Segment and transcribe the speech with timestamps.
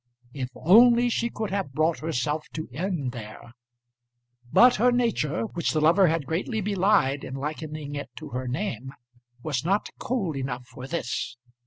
[0.33, 3.53] If only she could have brought herself to end there!
[4.51, 8.93] But her nature, which the lover had greatly belied in likening it to her name,
[9.43, 11.37] was not cold enough for this.